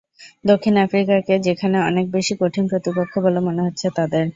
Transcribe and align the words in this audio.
দক্ষিণ 0.45 0.75
আফ্রিকাকে 0.77 1.35
যেখানে 1.39 1.77
অনেক 1.89 2.05
বেশি 2.11 2.33
কঠিন 2.41 2.65
প্রতিপক্ষ 2.67 3.13
বলে 3.17 3.39
মনে 3.39 3.61
হচ্ছে 3.63 3.87
তাদের। 3.97 4.25